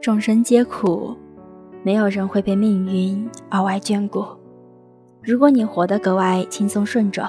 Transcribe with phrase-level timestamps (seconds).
[0.00, 1.16] 众生皆苦，
[1.82, 4.24] 没有人会被命运额外眷顾。
[5.20, 7.28] 如果你活得格外轻松顺着，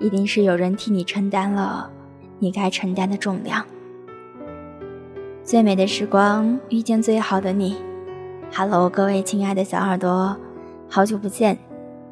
[0.00, 1.88] 一定是有人替你承担了
[2.40, 3.64] 你该承担的重量。
[5.44, 7.76] 最美的时光遇见最好的你。
[8.52, 10.36] Hello，各位亲爱的小耳朵，
[10.88, 11.56] 好久不见，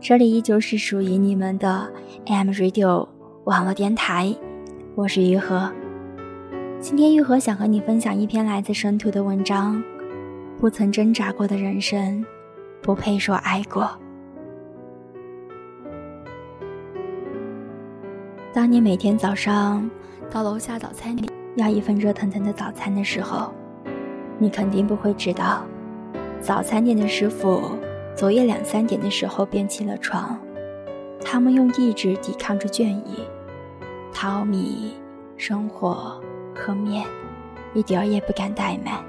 [0.00, 1.90] 这里依旧是属于你们的
[2.26, 3.08] AM Radio
[3.42, 4.34] 网络电台，
[4.94, 5.68] 我是于和。
[6.84, 9.82] 今天玉和想和你分享一篇来自神图的文章。
[10.60, 12.22] 不曾挣扎过的人生，
[12.82, 13.90] 不配说爱过。
[18.52, 19.90] 当你每天早上
[20.30, 23.50] 到楼下早餐店要一份热腾腾的早餐的时候，
[24.38, 25.64] 你肯定不会知道，
[26.38, 27.62] 早餐店的师傅
[28.14, 30.38] 昨夜两三点的时候便起了床，
[31.24, 33.24] 他们用意志抵抗着倦意，
[34.12, 34.92] 淘米、
[35.38, 36.20] 生火、
[36.54, 37.06] 和面，
[37.74, 39.04] 一点儿也不敢怠慢。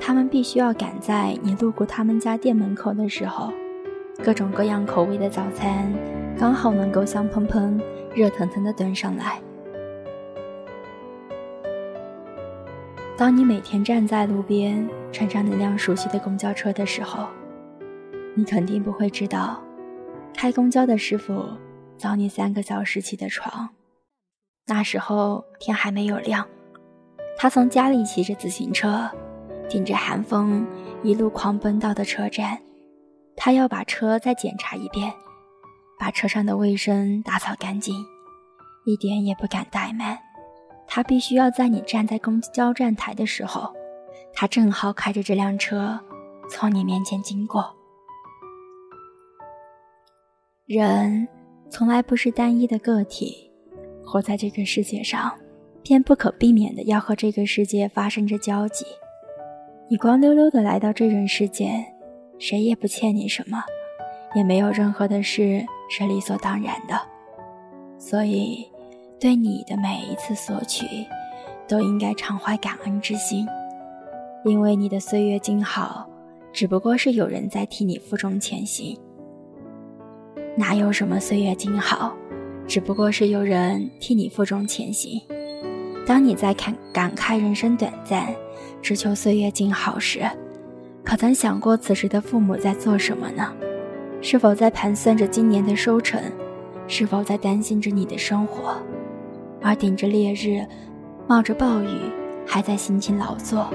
[0.00, 3.52] 他们必须要赶在你路过他们家店门口的时候，
[4.24, 5.92] 各种各样口味的早餐
[6.36, 7.80] 刚好能够香喷喷、
[8.14, 9.40] 热腾腾的端上来。
[13.16, 17.28] 当你每天站在路边乘上那辆熟悉的公交车的时候，
[18.34, 19.62] 你肯定不会知道，
[20.34, 21.44] 开公交的师傅
[21.96, 23.68] 早你三个小时起的床。
[24.66, 26.44] 那时候天还没有亮，
[27.36, 29.10] 他从家里骑着自行车。
[29.68, 30.66] 顶着寒风，
[31.02, 32.60] 一路狂奔到的车站，
[33.34, 35.10] 他要把车再检查一遍，
[35.98, 37.94] 把车上的卫生打扫干净，
[38.84, 40.18] 一点也不敢怠慢。
[40.86, 43.72] 他必须要在你站在公交站台的时候，
[44.34, 45.98] 他正好开着这辆车
[46.50, 47.74] 从你面前经过。
[50.66, 51.26] 人
[51.70, 53.50] 从来不是单一的个体，
[54.04, 55.32] 活在这个世界上，
[55.82, 58.84] 便不可避免的要和这个世界发生着交集。
[59.88, 61.84] 你光溜溜的来到这人世间，
[62.38, 63.62] 谁也不欠你什么，
[64.34, 66.98] 也没有任何的事是理所当然的。
[67.98, 68.66] 所以，
[69.20, 70.86] 对你的每一次索取，
[71.68, 73.46] 都应该常怀感恩之心，
[74.44, 76.08] 因为你的岁月静好，
[76.52, 78.98] 只不过是有人在替你负重前行。
[80.56, 82.14] 哪有什么岁月静好，
[82.66, 85.20] 只不过是有人替你负重前行。
[86.06, 88.34] 当你在感感慨人生短暂。
[88.82, 90.28] 只求岁月静好时，
[91.04, 93.52] 可曾想过此时的父母在做什么呢？
[94.20, 96.20] 是否在盘算着今年的收成？
[96.88, 98.76] 是否在担心着你的生活？
[99.60, 100.66] 而顶着烈日，
[101.28, 102.10] 冒着暴雨，
[102.44, 103.68] 还在辛勤劳作，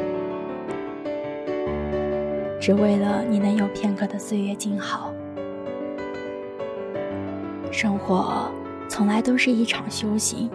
[2.59, 5.13] 只为了你能有片刻的岁月静好。
[7.71, 8.51] 生活
[8.89, 10.49] 从来都是一场修行，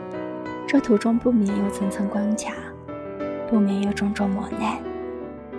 [0.73, 2.55] 这途中不免有层层关卡。
[3.47, 4.79] 不免有种种磨难，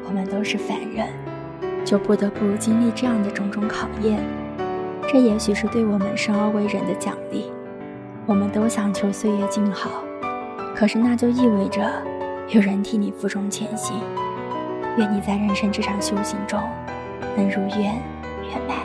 [0.08, 1.08] 我们都是凡人，
[1.86, 4.20] 就不得不经历这样的种种考验。
[5.08, 7.52] 这也许是对我们生而为人的奖励。
[8.26, 10.04] 我们都想求岁月静好，
[10.76, 11.88] 可是那就意味着
[12.50, 13.96] 有人替你负重前行。
[14.98, 16.60] 愿你在人生这场修行中
[17.38, 18.02] 能如愿
[18.50, 18.78] 圆满。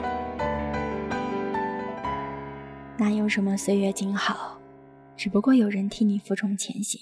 [2.99, 4.57] 哪有什么岁月静好，
[5.18, 7.00] 只不过有人替你负重前行。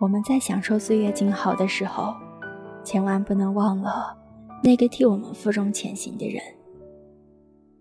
[0.00, 2.12] 我们在享受岁月静好的时候，
[2.82, 4.14] 千万不能忘了
[4.60, 6.42] 那个替我们负重前行的人。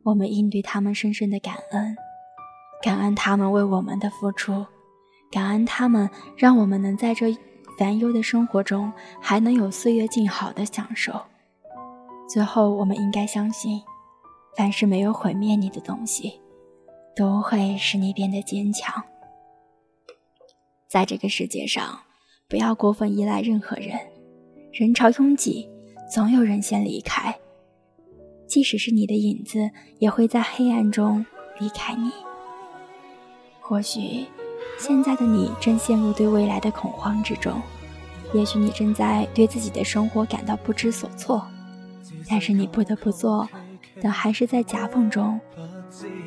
[0.04, 1.96] 我们应对他们深深的感恩，
[2.84, 4.64] 感恩他们为我们的付出，
[5.32, 7.36] 感恩他们让我们能在这
[7.80, 11.20] 烦忧的生活中还能有岁月静好的享受。
[12.30, 13.82] 最后，我们应该相信，
[14.56, 16.40] 凡是没有毁灭你的东西，
[17.16, 19.04] 都会使你变得坚强。
[20.92, 22.02] 在这个世界上。
[22.50, 23.98] 不要过分依赖任何人，
[24.74, 25.70] 人潮拥挤，
[26.14, 27.34] 总有人先离开。
[28.46, 31.26] 即使是你的影子，也会在黑暗中
[31.60, 32.12] 离开你。
[33.62, 34.26] 或许，
[34.78, 37.62] 现在的你正陷入对未来的恐慌之中，
[38.34, 41.48] 也许你正在对自己的生活感到不知所措，
[42.30, 43.48] 但是你不得不做
[44.02, 45.40] 的，还是在夹缝中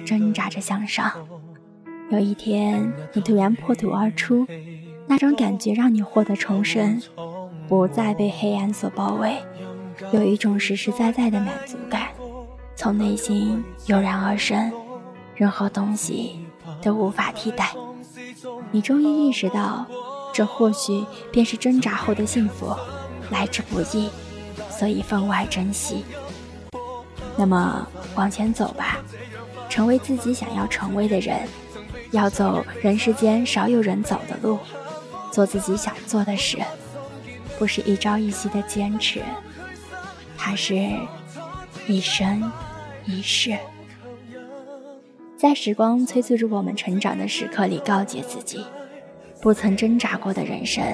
[0.07, 1.13] 挣扎着向上。
[2.15, 4.47] 有一天，你突然破土而出。
[5.07, 7.03] 那种感觉让你获得重生，
[7.69, 9.37] 不再被黑暗所包围，
[10.13, 12.09] 有一种实实在在的满足感，
[12.77, 14.73] 从内心油然而生，
[15.35, 16.39] 任何东西
[16.81, 17.73] 都无法替代。
[18.71, 19.85] 你终于意识到，
[20.33, 22.73] 这或许便是挣扎后的幸福，
[23.31, 24.09] 来之不易，
[24.71, 26.05] 所以分外珍惜。
[27.37, 28.99] 那么，往前走吧，
[29.69, 31.41] 成为自己想要成为的人，
[32.11, 34.59] 要走人世间少有人走的路。
[35.31, 36.59] 做自己想做的事，
[37.59, 39.21] 不是一朝一夕的坚持，
[40.39, 40.89] 它是
[41.89, 42.53] 一生
[43.05, 43.59] 一世。
[45.37, 48.65] 在时光催促着我们成长的时刻里，告诫自己：
[49.43, 50.85] 不曾挣扎过的人生，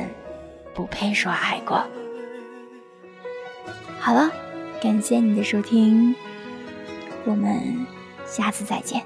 [0.75, 1.85] 不配说爱过。
[3.99, 4.31] 好了，
[4.81, 6.15] 感谢你的收听，
[7.27, 7.87] 我们
[8.25, 9.03] 下次再见。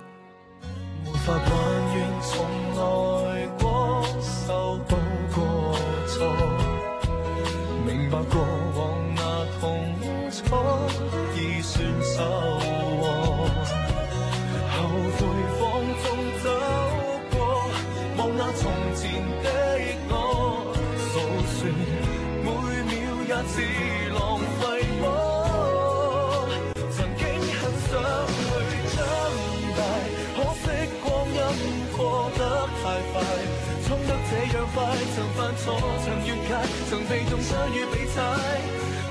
[12.14, 13.06] 守我，
[14.70, 14.76] 后
[15.19, 15.19] 悔
[15.58, 15.62] 放
[15.99, 16.05] 纵
[16.44, 16.46] 走
[17.32, 17.34] 过，
[18.16, 18.62] 望那从
[18.94, 19.02] 前
[19.43, 19.46] 的
[20.11, 20.14] 我，
[21.11, 21.12] 诉
[21.50, 21.66] 说
[22.44, 22.46] 每
[22.87, 22.94] 秒
[23.26, 23.52] 也似
[24.14, 24.62] 浪费。
[25.02, 25.05] 我。
[26.94, 27.20] 曾经
[27.58, 27.93] 很想
[28.70, 28.96] 去长
[29.75, 29.82] 大，
[30.37, 30.64] 可惜
[31.02, 31.37] 光阴
[31.96, 31.99] 过
[32.38, 32.40] 得
[32.78, 33.14] 太快，
[33.88, 34.78] 冲得这样快，
[35.17, 35.67] 曾犯错，
[36.05, 36.50] 曾越界，
[36.88, 38.22] 曾被重伤与被踩，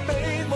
[0.08, 0.10] 被
[0.48, 0.54] 磨。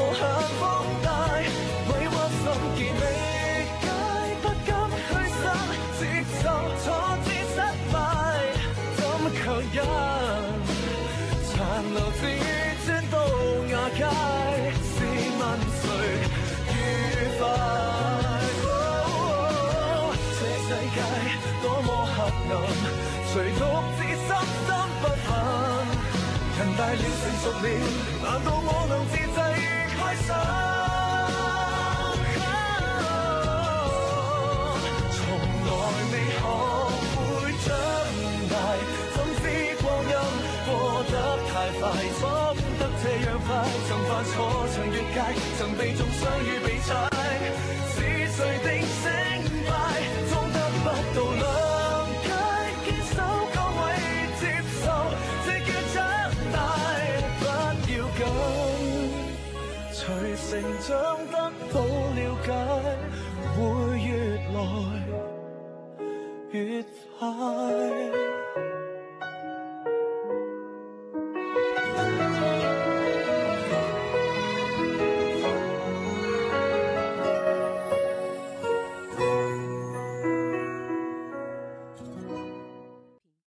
[14.81, 14.97] 试
[15.39, 15.41] 问
[15.81, 15.83] 谁
[16.73, 16.75] 愉
[17.37, 17.41] 快？
[20.37, 20.97] 这世界
[21.61, 22.17] 多么黑
[22.51, 22.53] 暗，
[23.33, 23.61] 谁独
[23.97, 24.29] 自心？
[26.77, 27.65] 大了，成熟了，
[28.23, 29.19] 难道我能自制
[29.97, 30.29] 开心？
[35.11, 35.17] 从
[35.65, 35.69] 来
[36.11, 36.39] 未学
[37.13, 37.17] 会
[37.65, 37.67] 长
[38.51, 38.53] 大，
[39.13, 39.43] 怎知
[39.81, 40.11] 光阴
[40.65, 40.69] 过
[41.09, 41.13] 得
[41.47, 41.49] 太
[41.79, 41.81] 快，
[43.07, 43.55] 这样快
[43.87, 44.35] 曾犯错
[44.75, 45.17] 曾越界
[45.57, 46.89] 曾被中伤与被踩。
[47.93, 47.95] 是
[48.35, 49.03] 谁定胜
[49.65, 49.71] 败
[50.27, 51.41] 终得不到谅
[52.21, 52.27] 解
[52.83, 53.17] 坚守
[53.55, 53.81] 岗位
[54.41, 54.43] 接
[54.83, 54.85] 受
[55.45, 55.95] 自己长
[56.51, 56.55] 大
[57.39, 57.41] 不
[57.93, 58.19] 要紧。
[59.93, 59.97] 随
[60.35, 60.51] 成
[60.81, 60.91] 长
[61.31, 61.33] 得
[61.73, 61.75] 到
[62.11, 62.47] 了解
[63.55, 63.55] 会
[64.01, 64.07] 越
[64.51, 64.59] 来
[66.51, 66.55] 越
[67.17, 67.19] 快